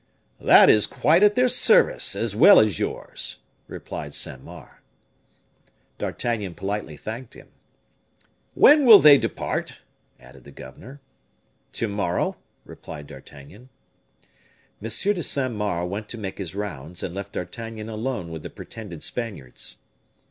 [0.39, 4.79] "That is quite at their service, as well as yours," replied Saint Mars.
[5.99, 7.49] D'Artagnan politely thanked him.
[8.55, 9.81] "When will they depart?"
[10.19, 11.01] added the governor.
[11.73, 13.69] "To morrow," replied D'Artagnan.
[14.81, 14.89] M.
[14.89, 19.03] de Saint Mars went to make his rounds, and left D'Artagnan alone with the pretended
[19.03, 19.77] Spaniards.